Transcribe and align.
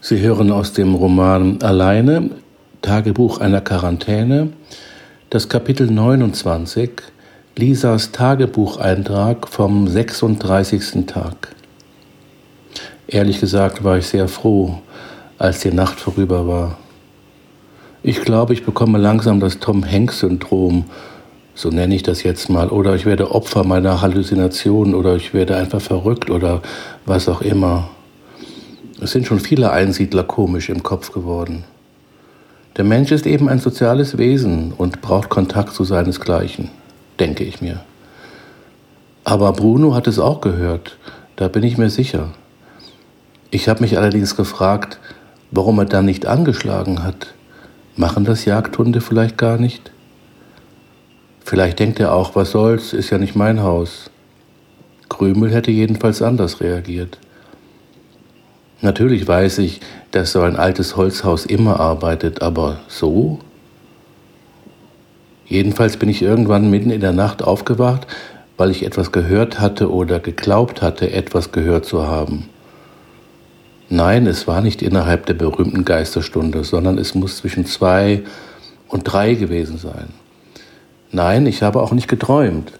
Sie 0.00 0.20
hören 0.20 0.52
aus 0.52 0.72
dem 0.74 0.94
Roman 0.94 1.60
Alleine, 1.60 2.30
Tagebuch 2.82 3.38
einer 3.38 3.60
Quarantäne, 3.60 4.52
das 5.28 5.48
Kapitel 5.48 5.90
29, 5.90 6.90
Lisas 7.56 8.12
Tagebucheintrag 8.12 9.48
vom 9.48 9.88
36. 9.88 11.04
Tag. 11.06 11.48
Ehrlich 13.08 13.40
gesagt 13.40 13.82
war 13.82 13.98
ich 13.98 14.06
sehr 14.06 14.28
froh, 14.28 14.78
als 15.36 15.60
die 15.60 15.72
Nacht 15.72 15.98
vorüber 15.98 16.46
war. 16.46 16.78
Ich 18.04 18.20
glaube, 18.20 18.52
ich 18.52 18.64
bekomme 18.64 18.98
langsam 18.98 19.40
das 19.40 19.58
Tom 19.58 19.84
Hanks-Syndrom, 19.84 20.84
so 21.56 21.70
nenne 21.70 21.96
ich 21.96 22.04
das 22.04 22.22
jetzt 22.22 22.48
mal, 22.48 22.68
oder 22.68 22.94
ich 22.94 23.04
werde 23.04 23.32
Opfer 23.32 23.64
meiner 23.64 24.00
Halluzinationen 24.00 24.94
oder 24.94 25.16
ich 25.16 25.34
werde 25.34 25.56
einfach 25.56 25.80
verrückt 25.80 26.30
oder 26.30 26.62
was 27.04 27.28
auch 27.28 27.42
immer. 27.42 27.90
Es 29.00 29.12
sind 29.12 29.26
schon 29.26 29.38
viele 29.38 29.70
Einsiedler 29.70 30.24
komisch 30.24 30.68
im 30.68 30.82
Kopf 30.82 31.12
geworden. 31.12 31.62
Der 32.76 32.84
Mensch 32.84 33.12
ist 33.12 33.26
eben 33.26 33.48
ein 33.48 33.60
soziales 33.60 34.18
Wesen 34.18 34.72
und 34.76 35.00
braucht 35.00 35.28
Kontakt 35.28 35.72
zu 35.72 35.84
seinesgleichen, 35.84 36.70
denke 37.20 37.44
ich 37.44 37.60
mir. 37.60 37.80
Aber 39.22 39.52
Bruno 39.52 39.94
hat 39.94 40.08
es 40.08 40.18
auch 40.18 40.40
gehört, 40.40 40.96
da 41.36 41.46
bin 41.46 41.62
ich 41.62 41.78
mir 41.78 41.90
sicher. 41.90 42.30
Ich 43.52 43.68
habe 43.68 43.82
mich 43.82 43.96
allerdings 43.96 44.34
gefragt, 44.34 44.98
warum 45.52 45.78
er 45.78 45.84
dann 45.84 46.04
nicht 46.04 46.26
angeschlagen 46.26 47.04
hat. 47.04 47.34
Machen 47.94 48.24
das 48.24 48.46
Jagdhunde 48.46 49.00
vielleicht 49.00 49.38
gar 49.38 49.58
nicht? 49.58 49.92
Vielleicht 51.44 51.78
denkt 51.78 52.00
er 52.00 52.12
auch, 52.12 52.34
was 52.34 52.50
soll's, 52.50 52.92
ist 52.92 53.10
ja 53.10 53.18
nicht 53.18 53.36
mein 53.36 53.62
Haus. 53.62 54.10
Krümel 55.08 55.52
hätte 55.52 55.70
jedenfalls 55.70 56.20
anders 56.20 56.60
reagiert. 56.60 57.18
Natürlich 58.80 59.26
weiß 59.26 59.58
ich, 59.58 59.80
dass 60.12 60.32
so 60.32 60.40
ein 60.42 60.56
altes 60.56 60.96
Holzhaus 60.96 61.46
immer 61.46 61.80
arbeitet, 61.80 62.42
aber 62.42 62.78
so? 62.86 63.40
Jedenfalls 65.46 65.96
bin 65.96 66.08
ich 66.08 66.22
irgendwann 66.22 66.70
mitten 66.70 66.90
in 66.90 67.00
der 67.00 67.12
Nacht 67.12 67.42
aufgewacht, 67.42 68.06
weil 68.56 68.70
ich 68.70 68.84
etwas 68.84 69.12
gehört 69.12 69.60
hatte 69.60 69.90
oder 69.90 70.20
geglaubt 70.20 70.82
hatte, 70.82 71.10
etwas 71.10 71.52
gehört 71.52 71.86
zu 71.86 72.06
haben. 72.06 72.48
Nein, 73.88 74.26
es 74.26 74.46
war 74.46 74.60
nicht 74.60 74.82
innerhalb 74.82 75.26
der 75.26 75.34
berühmten 75.34 75.84
Geisterstunde, 75.84 76.62
sondern 76.62 76.98
es 76.98 77.14
muss 77.14 77.38
zwischen 77.38 77.64
zwei 77.64 78.22
und 78.88 79.04
drei 79.04 79.34
gewesen 79.34 79.78
sein. 79.78 80.08
Nein, 81.10 81.46
ich 81.46 81.62
habe 81.62 81.80
auch 81.80 81.92
nicht 81.92 82.08
geträumt, 82.08 82.72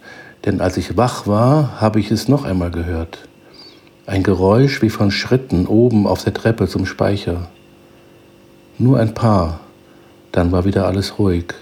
denn 0.45 0.61
als 0.61 0.77
ich 0.77 0.97
wach 0.97 1.27
war, 1.27 1.81
habe 1.81 1.99
ich 1.99 2.11
es 2.11 2.29
noch 2.29 2.45
einmal 2.45 2.71
gehört. 2.71 3.28
Ein 4.09 4.23
Geräusch 4.23 4.81
wie 4.81 4.89
von 4.89 5.11
Schritten 5.11 5.67
oben 5.67 6.07
auf 6.07 6.25
der 6.25 6.33
Treppe 6.33 6.67
zum 6.67 6.87
Speicher. 6.87 7.51
Nur 8.79 8.99
ein 8.99 9.13
paar, 9.13 9.61
dann 10.33 10.51
war 10.51 10.65
wieder 10.65 10.87
alles 10.87 11.19
ruhig. 11.19 11.53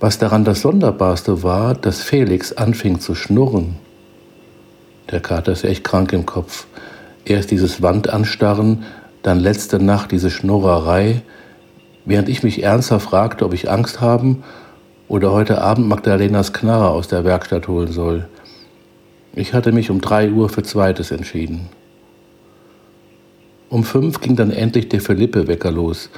Was 0.00 0.16
daran 0.16 0.46
das 0.46 0.62
Sonderbarste 0.62 1.42
war, 1.42 1.74
dass 1.74 2.00
Felix 2.00 2.54
anfing 2.54 2.98
zu 2.98 3.14
schnurren. 3.14 3.76
Der 5.10 5.20
Kater 5.20 5.52
ist 5.52 5.64
echt 5.64 5.84
krank 5.84 6.14
im 6.14 6.24
Kopf. 6.24 6.66
Erst 7.26 7.50
dieses 7.50 7.82
Wandanstarren, 7.82 8.84
dann 9.22 9.38
letzte 9.38 9.78
Nacht 9.78 10.12
diese 10.12 10.30
Schnurrerei, 10.30 11.20
während 12.06 12.30
ich 12.30 12.42
mich 12.42 12.62
ernsthaft 12.62 13.10
fragte, 13.10 13.44
ob 13.44 13.52
ich 13.52 13.70
Angst 13.70 14.00
haben 14.00 14.44
oder 15.08 15.30
heute 15.30 15.60
Abend 15.60 15.88
Magdalenas 15.88 16.54
Knarre 16.54 16.88
aus 16.88 17.06
der 17.06 17.26
Werkstatt 17.26 17.68
holen 17.68 17.92
soll. 17.92 18.26
Ich 19.38 19.52
hatte 19.52 19.70
mich 19.70 19.90
um 19.90 20.00
drei 20.00 20.30
Uhr 20.30 20.48
für 20.48 20.62
Zweites 20.62 21.10
entschieden. 21.10 21.68
Um 23.68 23.84
fünf 23.84 24.22
ging 24.22 24.34
dann 24.34 24.50
endlich 24.50 24.88
der 24.88 25.02
Philippe-Wecker 25.02 25.70
los 25.70 26.08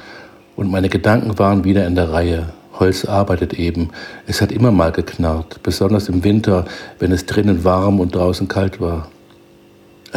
und 0.55 0.71
meine 0.71 0.87
Gedanken 0.87 1.37
waren 1.37 1.65
wieder 1.65 1.85
in 1.85 1.95
der 1.95 2.13
Reihe. 2.13 2.53
Holz 2.79 3.03
arbeitet 3.03 3.55
eben. 3.55 3.89
Es 4.25 4.41
hat 4.41 4.53
immer 4.53 4.71
mal 4.71 4.93
geknarrt, 4.93 5.59
besonders 5.63 6.07
im 6.07 6.23
Winter, 6.23 6.63
wenn 6.99 7.11
es 7.11 7.25
drinnen 7.25 7.65
warm 7.65 7.99
und 7.99 8.15
draußen 8.15 8.47
kalt 8.47 8.79
war. 8.79 9.09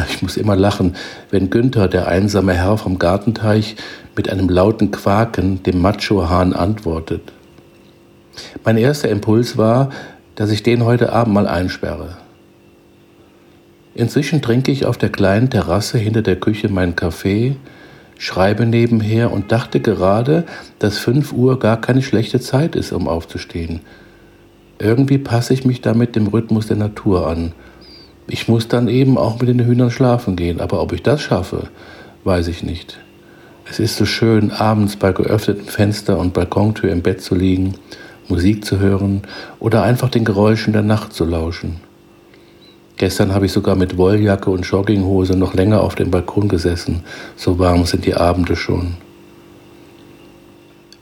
Ich 0.08 0.22
muss 0.22 0.36
immer 0.36 0.54
lachen, 0.54 0.94
wenn 1.30 1.50
Günther, 1.50 1.88
der 1.88 2.06
einsame 2.06 2.54
Herr 2.54 2.78
vom 2.78 3.00
Gartenteich, 3.00 3.74
mit 4.14 4.30
einem 4.30 4.48
lauten 4.48 4.92
Quaken 4.92 5.64
dem 5.64 5.82
Macho-Hahn 5.82 6.52
antwortet. 6.52 7.32
Mein 8.62 8.76
erster 8.76 9.08
Impuls 9.08 9.58
war, 9.58 9.90
dass 10.36 10.52
ich 10.52 10.62
den 10.62 10.84
heute 10.84 11.12
Abend 11.12 11.34
mal 11.34 11.48
einsperre. 11.48 12.21
Inzwischen 13.94 14.40
trinke 14.40 14.72
ich 14.72 14.86
auf 14.86 14.96
der 14.96 15.10
kleinen 15.10 15.50
Terrasse 15.50 15.98
hinter 15.98 16.22
der 16.22 16.36
Küche 16.36 16.68
meinen 16.68 16.96
Kaffee, 16.96 17.56
schreibe 18.18 18.64
nebenher 18.64 19.32
und 19.32 19.52
dachte 19.52 19.80
gerade, 19.80 20.44
dass 20.78 20.98
5 20.98 21.32
Uhr 21.32 21.58
gar 21.58 21.80
keine 21.80 22.02
schlechte 22.02 22.40
Zeit 22.40 22.74
ist, 22.74 22.92
um 22.92 23.08
aufzustehen. 23.08 23.80
Irgendwie 24.78 25.18
passe 25.18 25.52
ich 25.54 25.64
mich 25.64 25.80
damit 25.80 26.16
dem 26.16 26.28
Rhythmus 26.28 26.68
der 26.68 26.76
Natur 26.76 27.26
an. 27.26 27.52
Ich 28.28 28.48
muss 28.48 28.68
dann 28.68 28.88
eben 28.88 29.18
auch 29.18 29.38
mit 29.38 29.48
den 29.48 29.64
Hühnern 29.64 29.90
schlafen 29.90 30.36
gehen, 30.36 30.60
aber 30.60 30.80
ob 30.80 30.92
ich 30.92 31.02
das 31.02 31.20
schaffe, 31.20 31.68
weiß 32.24 32.48
ich 32.48 32.62
nicht. 32.62 32.98
Es 33.68 33.78
ist 33.78 33.96
so 33.96 34.06
schön, 34.06 34.50
abends 34.50 34.96
bei 34.96 35.12
geöffnetem 35.12 35.66
Fenster 35.66 36.18
und 36.18 36.32
Balkontür 36.32 36.90
im 36.90 37.02
Bett 37.02 37.20
zu 37.20 37.34
liegen, 37.34 37.74
Musik 38.28 38.64
zu 38.64 38.78
hören 38.78 39.22
oder 39.58 39.82
einfach 39.82 40.08
den 40.08 40.24
Geräuschen 40.24 40.72
der 40.72 40.82
Nacht 40.82 41.12
zu 41.12 41.24
lauschen. 41.24 41.80
Gestern 43.02 43.34
habe 43.34 43.46
ich 43.46 43.52
sogar 43.52 43.74
mit 43.74 43.96
Wolljacke 43.98 44.48
und 44.48 44.62
Jogginghose 44.62 45.34
noch 45.36 45.54
länger 45.54 45.80
auf 45.80 45.96
dem 45.96 46.12
Balkon 46.12 46.46
gesessen. 46.46 47.02
So 47.34 47.58
warm 47.58 47.84
sind 47.84 48.06
die 48.06 48.14
Abende 48.14 48.54
schon. 48.54 48.94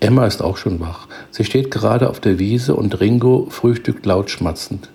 Emma 0.00 0.24
ist 0.24 0.42
auch 0.42 0.56
schon 0.56 0.80
wach. 0.80 1.08
Sie 1.30 1.44
steht 1.44 1.70
gerade 1.70 2.08
auf 2.08 2.18
der 2.18 2.38
Wiese 2.38 2.74
und 2.74 3.00
Ringo 3.00 3.48
frühstückt 3.50 4.06
laut 4.06 4.30
schmatzend. 4.30 4.88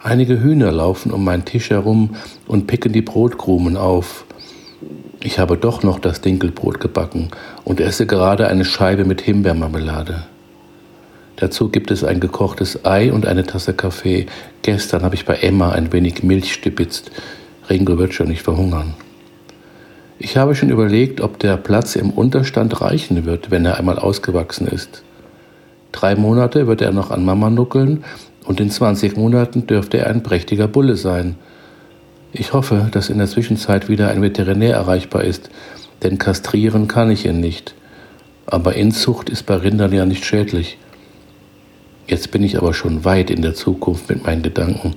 Einige 0.00 0.42
Hühner 0.42 0.72
laufen 0.72 1.12
um 1.12 1.22
meinen 1.22 1.44
Tisch 1.44 1.70
herum 1.70 2.16
und 2.48 2.66
picken 2.66 2.92
die 2.92 3.02
Brotkrumen 3.02 3.76
auf. 3.76 4.24
Ich 5.20 5.38
habe 5.38 5.56
doch 5.56 5.84
noch 5.84 6.00
das 6.00 6.20
Dinkelbrot 6.20 6.80
gebacken 6.80 7.28
und 7.62 7.78
esse 7.78 8.06
gerade 8.06 8.48
eine 8.48 8.64
Scheibe 8.64 9.04
mit 9.04 9.20
Himbeermarmelade. 9.20 10.24
Dazu 11.36 11.68
gibt 11.68 11.90
es 11.90 12.04
ein 12.04 12.20
gekochtes 12.20 12.84
Ei 12.84 13.12
und 13.12 13.26
eine 13.26 13.44
Tasse 13.44 13.74
Kaffee. 13.74 14.26
Gestern 14.62 15.02
habe 15.02 15.14
ich 15.14 15.24
bei 15.24 15.34
Emma 15.34 15.72
ein 15.72 15.92
wenig 15.92 16.22
Milch 16.22 16.52
stibitzt. 16.52 17.10
Ringo 17.68 17.98
wird 17.98 18.14
schon 18.14 18.28
nicht 18.28 18.42
verhungern. 18.42 18.94
Ich 20.18 20.36
habe 20.36 20.54
schon 20.54 20.70
überlegt, 20.70 21.20
ob 21.20 21.38
der 21.38 21.56
Platz 21.56 21.96
im 21.96 22.10
Unterstand 22.10 22.80
reichen 22.80 23.24
wird, 23.24 23.50
wenn 23.50 23.64
er 23.64 23.78
einmal 23.78 23.98
ausgewachsen 23.98 24.68
ist. 24.68 25.02
Drei 25.90 26.14
Monate 26.14 26.66
wird 26.66 26.82
er 26.82 26.92
noch 26.92 27.10
an 27.10 27.24
Mama 27.24 27.50
nuckeln 27.50 28.04
und 28.44 28.60
in 28.60 28.70
20 28.70 29.16
Monaten 29.16 29.66
dürfte 29.66 29.98
er 29.98 30.08
ein 30.08 30.22
prächtiger 30.22 30.68
Bulle 30.68 30.96
sein. 30.96 31.36
Ich 32.32 32.52
hoffe, 32.52 32.88
dass 32.90 33.10
in 33.10 33.18
der 33.18 33.26
Zwischenzeit 33.26 33.88
wieder 33.88 34.08
ein 34.08 34.22
Veterinär 34.22 34.74
erreichbar 34.74 35.24
ist, 35.24 35.50
denn 36.02 36.18
kastrieren 36.18 36.88
kann 36.88 37.10
ich 37.10 37.26
ihn 37.26 37.40
nicht. 37.40 37.74
Aber 38.46 38.74
Inzucht 38.74 39.30
ist 39.30 39.46
bei 39.46 39.56
Rindern 39.56 39.92
ja 39.92 40.04
nicht 40.04 40.24
schädlich. 40.24 40.78
Jetzt 42.06 42.30
bin 42.30 42.42
ich 42.42 42.58
aber 42.58 42.74
schon 42.74 43.04
weit 43.04 43.30
in 43.30 43.42
der 43.42 43.54
Zukunft 43.54 44.08
mit 44.10 44.24
meinen 44.24 44.42
Gedanken. 44.42 44.94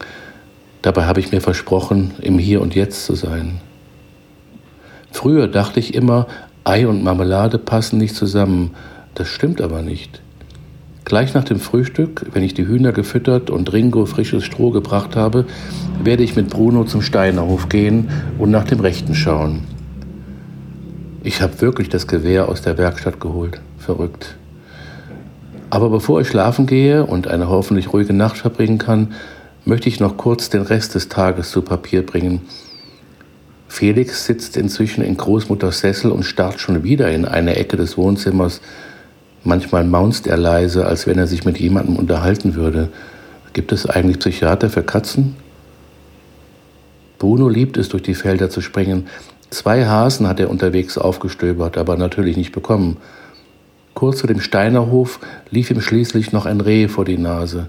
Dabei 0.81 1.05
habe 1.05 1.19
ich 1.19 1.31
mir 1.31 1.41
versprochen, 1.41 2.13
im 2.21 2.37
Hier 2.37 2.61
und 2.61 2.75
Jetzt 2.75 3.05
zu 3.05 3.15
sein. 3.15 3.61
Früher 5.11 5.47
dachte 5.47 5.79
ich 5.79 5.93
immer, 5.93 6.27
Ei 6.63 6.85
und 6.85 7.03
Marmelade 7.03 7.57
passen 7.57 7.97
nicht 7.97 8.15
zusammen. 8.15 8.71
Das 9.15 9.29
stimmt 9.29 9.61
aber 9.61 9.81
nicht. 9.81 10.21
Gleich 11.05 11.33
nach 11.33 11.45
dem 11.45 11.61
Frühstück, 11.61 12.25
wenn 12.33 12.43
ich 12.43 12.53
die 12.53 12.67
Hühner 12.67 12.91
gefüttert 12.91 13.49
und 13.49 13.71
Ringo 13.71 14.05
frisches 14.05 14.43
Stroh 14.43 14.71
gebracht 14.71 15.15
habe, 15.15 15.45
werde 16.03 16.23
ich 16.23 16.35
mit 16.35 16.49
Bruno 16.49 16.83
zum 16.83 17.01
Steinerhof 17.01 17.69
gehen 17.69 18.09
und 18.37 18.51
nach 18.51 18.65
dem 18.65 18.81
Rechten 18.81 19.15
schauen. 19.15 19.63
Ich 21.23 21.41
habe 21.41 21.61
wirklich 21.61 21.87
das 21.87 22.07
Gewehr 22.07 22.49
aus 22.49 22.61
der 22.61 22.77
Werkstatt 22.77 23.21
geholt. 23.21 23.61
Verrückt. 23.77 24.35
Aber 25.69 25.89
bevor 25.89 26.21
ich 26.21 26.29
schlafen 26.29 26.65
gehe 26.65 27.05
und 27.05 27.27
eine 27.27 27.49
hoffentlich 27.49 27.91
ruhige 27.91 28.13
Nacht 28.13 28.37
verbringen 28.37 28.77
kann, 28.77 29.13
möchte 29.65 29.89
ich 29.89 29.99
noch 29.99 30.15
kurz 30.15 30.49
den 30.49 30.61
Rest 30.61 30.95
des 30.95 31.09
Tages 31.09 31.51
zu 31.51 31.61
Papier 31.61 32.05
bringen. 32.05 32.41
Felix 33.67 34.25
sitzt 34.25 34.55
inzwischen 34.55 35.03
in 35.03 35.17
Großmutters 35.17 35.79
Sessel 35.79 36.11
und 36.11 36.23
starrt 36.23 36.59
schon 36.61 36.83
wieder 36.83 37.11
in 37.11 37.25
eine 37.25 37.57
Ecke 37.57 37.75
des 37.75 37.97
Wohnzimmers. 37.97 38.61
Manchmal 39.43 39.83
maunzt 39.83 40.25
er 40.25 40.37
leise, 40.37 40.85
als 40.85 41.05
wenn 41.05 41.17
er 41.17 41.27
sich 41.27 41.43
mit 41.43 41.59
jemandem 41.59 41.97
unterhalten 41.97 42.55
würde. 42.55 42.89
Gibt 43.51 43.73
es 43.73 43.85
eigentlich 43.85 44.19
Psychiater 44.19 44.69
für 44.69 44.83
Katzen? 44.83 45.35
Bruno 47.19 47.49
liebt 47.49 47.77
es, 47.77 47.89
durch 47.89 48.03
die 48.03 48.15
Felder 48.15 48.49
zu 48.49 48.61
springen. 48.61 49.07
Zwei 49.49 49.85
Hasen 49.85 50.27
hat 50.27 50.39
er 50.39 50.49
unterwegs 50.49 50.97
aufgestöbert, 50.97 51.77
aber 51.77 51.97
natürlich 51.97 52.37
nicht 52.37 52.51
bekommen. 52.51 52.97
Kurz 53.97 54.19
vor 54.19 54.27
dem 54.27 54.41
Steinerhof 54.41 55.19
lief 55.49 55.71
ihm 55.71 55.81
schließlich 55.81 56.31
noch 56.31 56.45
ein 56.45 56.61
Reh 56.61 56.87
vor 56.87 57.03
die 57.03 57.17
Nase. 57.17 57.67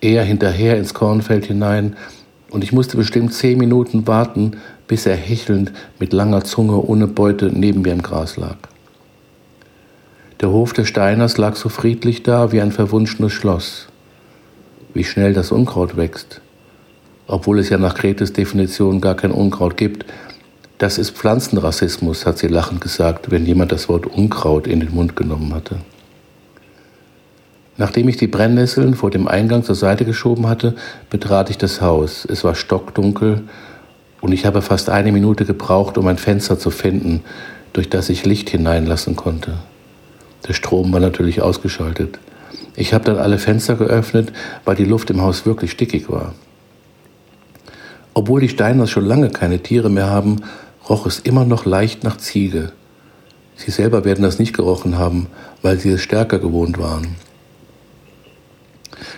Er 0.00 0.24
hinterher 0.24 0.78
ins 0.78 0.94
Kornfeld 0.94 1.44
hinein, 1.44 1.98
und 2.48 2.64
ich 2.64 2.72
musste 2.72 2.96
bestimmt 2.96 3.34
zehn 3.34 3.58
Minuten 3.58 4.06
warten, 4.06 4.56
bis 4.88 5.04
er 5.04 5.16
hechelnd 5.16 5.72
mit 5.98 6.14
langer 6.14 6.44
Zunge 6.44 6.80
ohne 6.80 7.06
Beute 7.06 7.50
neben 7.52 7.82
mir 7.82 7.92
im 7.92 8.00
Gras 8.00 8.38
lag. 8.38 8.56
Der 10.40 10.48
Hof 10.48 10.72
des 10.72 10.88
Steiners 10.88 11.36
lag 11.36 11.56
so 11.56 11.68
friedlich 11.68 12.22
da 12.22 12.52
wie 12.52 12.62
ein 12.62 12.72
verwunschenes 12.72 13.34
Schloss. 13.34 13.88
Wie 14.94 15.04
schnell 15.04 15.34
das 15.34 15.52
Unkraut 15.52 15.98
wächst, 15.98 16.40
obwohl 17.26 17.58
es 17.58 17.68
ja 17.68 17.76
nach 17.76 17.96
Gretes 17.96 18.32
Definition 18.32 19.02
gar 19.02 19.14
kein 19.14 19.30
Unkraut 19.30 19.76
gibt. 19.76 20.06
Das 20.80 20.96
ist 20.96 21.10
Pflanzenrassismus, 21.10 22.24
hat 22.24 22.38
sie 22.38 22.46
lachend 22.46 22.80
gesagt, 22.80 23.30
wenn 23.30 23.44
jemand 23.44 23.70
das 23.70 23.90
Wort 23.90 24.06
Unkraut 24.06 24.66
in 24.66 24.80
den 24.80 24.94
Mund 24.94 25.14
genommen 25.14 25.52
hatte. 25.52 25.76
Nachdem 27.76 28.08
ich 28.08 28.16
die 28.16 28.28
Brennnesseln 28.28 28.94
vor 28.94 29.10
dem 29.10 29.28
Eingang 29.28 29.62
zur 29.62 29.74
Seite 29.74 30.06
geschoben 30.06 30.48
hatte, 30.48 30.74
betrat 31.10 31.50
ich 31.50 31.58
das 31.58 31.82
Haus. 31.82 32.24
Es 32.24 32.44
war 32.44 32.54
stockdunkel 32.54 33.42
und 34.22 34.32
ich 34.32 34.46
habe 34.46 34.62
fast 34.62 34.88
eine 34.88 35.12
Minute 35.12 35.44
gebraucht, 35.44 35.98
um 35.98 36.06
ein 36.06 36.16
Fenster 36.16 36.58
zu 36.58 36.70
finden, 36.70 37.24
durch 37.74 37.90
das 37.90 38.08
ich 38.08 38.24
Licht 38.24 38.48
hineinlassen 38.48 39.16
konnte. 39.16 39.58
Der 40.48 40.54
Strom 40.54 40.94
war 40.94 41.00
natürlich 41.00 41.42
ausgeschaltet. 41.42 42.18
Ich 42.74 42.94
habe 42.94 43.04
dann 43.04 43.18
alle 43.18 43.36
Fenster 43.36 43.74
geöffnet, 43.74 44.32
weil 44.64 44.76
die 44.76 44.86
Luft 44.86 45.10
im 45.10 45.20
Haus 45.20 45.44
wirklich 45.44 45.72
stickig 45.72 46.08
war. 46.08 46.32
Obwohl 48.14 48.40
die 48.40 48.48
Steiners 48.48 48.88
schon 48.88 49.04
lange 49.04 49.28
keine 49.28 49.58
Tiere 49.58 49.90
mehr 49.90 50.08
haben, 50.08 50.40
roch 50.90 51.06
es 51.06 51.20
immer 51.20 51.44
noch 51.44 51.64
leicht 51.64 52.02
nach 52.02 52.18
Ziege. 52.18 52.72
Sie 53.54 53.70
selber 53.70 54.04
werden 54.04 54.22
das 54.22 54.40
nicht 54.40 54.54
gerochen 54.54 54.98
haben, 54.98 55.28
weil 55.62 55.78
sie 55.78 55.90
es 55.90 56.02
stärker 56.02 56.40
gewohnt 56.40 56.78
waren. 56.78 57.14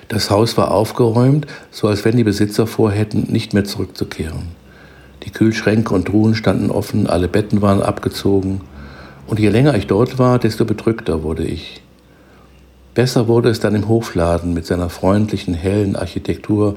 Das 0.08 0.30
Haus 0.30 0.58
war 0.58 0.70
aufgeräumt, 0.70 1.46
so 1.70 1.88
als 1.88 2.04
wenn 2.04 2.16
die 2.16 2.24
Besitzer 2.24 2.66
vorhätten, 2.66 3.28
nicht 3.30 3.54
mehr 3.54 3.64
zurückzukehren. 3.64 4.48
Die 5.22 5.30
Kühlschränke 5.30 5.94
und 5.94 6.06
Truhen 6.06 6.34
standen 6.34 6.70
offen, 6.70 7.06
alle 7.06 7.28
Betten 7.28 7.62
waren 7.62 7.80
abgezogen. 7.80 8.60
Und 9.26 9.40
je 9.40 9.48
länger 9.48 9.74
ich 9.74 9.86
dort 9.86 10.18
war, 10.18 10.38
desto 10.38 10.66
bedrückter 10.66 11.22
wurde 11.22 11.44
ich. 11.44 11.80
Besser 12.94 13.28
wurde 13.28 13.48
es 13.48 13.60
dann 13.60 13.74
im 13.74 13.88
Hofladen 13.88 14.52
mit 14.52 14.66
seiner 14.66 14.90
freundlichen, 14.90 15.54
hellen 15.54 15.96
Architektur, 15.96 16.76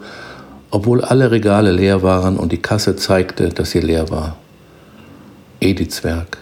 obwohl 0.71 1.01
alle 1.01 1.31
Regale 1.31 1.71
leer 1.71 2.01
waren 2.03 2.37
und 2.37 2.53
die 2.53 2.61
Kasse 2.61 2.95
zeigte, 2.95 3.49
dass 3.49 3.71
sie 3.71 3.81
leer 3.81 4.09
war. 4.09 4.37
Ediths 5.65 6.03
Werk. 6.03 6.37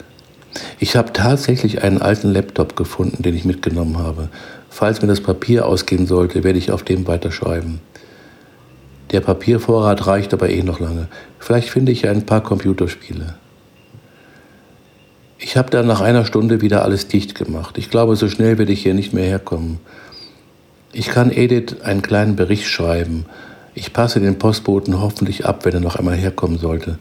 Ich 0.79 0.97
habe 0.97 1.13
tatsächlich 1.13 1.81
einen 1.81 2.01
alten 2.01 2.33
Laptop 2.33 2.75
gefunden, 2.75 3.23
den 3.23 3.35
ich 3.35 3.45
mitgenommen 3.45 3.97
habe. 3.97 4.27
Falls 4.69 5.01
mir 5.01 5.07
das 5.07 5.21
Papier 5.21 5.65
ausgehen 5.65 6.07
sollte, 6.07 6.43
werde 6.43 6.59
ich 6.59 6.71
auf 6.71 6.83
dem 6.83 7.07
weiterschreiben. 7.07 7.79
Der 9.11 9.21
Papiervorrat 9.21 10.07
reicht 10.07 10.33
aber 10.33 10.49
eh 10.49 10.61
noch 10.61 10.81
lange. 10.81 11.07
Vielleicht 11.39 11.69
finde 11.69 11.93
ich 11.93 12.05
ein 12.07 12.25
paar 12.25 12.41
Computerspiele. 12.41 13.35
Ich 15.37 15.55
habe 15.55 15.69
dann 15.69 15.87
nach 15.87 16.01
einer 16.01 16.25
Stunde 16.25 16.61
wieder 16.61 16.83
alles 16.83 17.07
dicht 17.07 17.33
gemacht. 17.33 17.77
Ich 17.77 17.89
glaube, 17.89 18.17
so 18.17 18.27
schnell 18.27 18.57
werde 18.57 18.73
ich 18.73 18.83
hier 18.83 18.93
nicht 18.93 19.13
mehr 19.13 19.25
herkommen. 19.25 19.79
Ich 20.91 21.07
kann 21.07 21.31
Edith 21.31 21.81
einen 21.83 22.01
kleinen 22.01 22.35
Bericht 22.35 22.65
schreiben. 22.65 23.25
Ich 23.73 23.93
passe 23.93 24.19
den 24.19 24.37
Postboten 24.37 24.99
hoffentlich 24.99 25.45
ab, 25.45 25.63
wenn 25.63 25.73
er 25.73 25.79
noch 25.79 25.95
einmal 25.95 26.15
herkommen 26.15 26.57
sollte. 26.57 26.97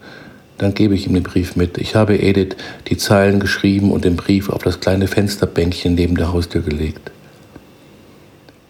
Dann 0.57 0.73
gebe 0.73 0.95
ich 0.95 1.07
ihm 1.07 1.13
den 1.13 1.23
Brief 1.23 1.55
mit. 1.55 1.77
Ich 1.77 1.95
habe 1.95 2.17
Edith 2.17 2.55
die 2.87 2.97
Zeilen 2.97 3.39
geschrieben 3.39 3.91
und 3.91 4.05
den 4.05 4.15
Brief 4.15 4.49
auf 4.49 4.63
das 4.63 4.79
kleine 4.79 5.07
Fensterbänkchen 5.07 5.95
neben 5.95 6.15
der 6.15 6.31
Haustür 6.31 6.61
gelegt. 6.61 7.11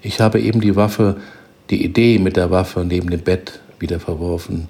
Ich 0.01 0.19
habe 0.19 0.39
eben 0.39 0.61
die 0.61 0.75
Waffe 0.75 1.17
die 1.69 1.83
Idee 1.83 2.19
mit 2.19 2.35
der 2.35 2.51
Waffe 2.51 2.85
neben 2.85 3.09
dem 3.09 3.21
Bett 3.21 3.59
wieder 3.79 3.99
verworfen. 3.99 4.67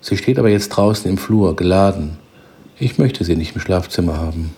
Sie 0.00 0.16
steht 0.16 0.38
aber 0.38 0.48
jetzt 0.48 0.68
draußen 0.70 1.10
im 1.10 1.18
Flur, 1.18 1.56
geladen. 1.56 2.18
Ich 2.78 2.98
möchte 2.98 3.24
sie 3.24 3.36
nicht 3.36 3.54
im 3.54 3.60
Schlafzimmer 3.60 4.18
haben. 4.18 4.54